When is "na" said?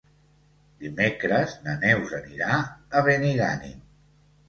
1.67-1.77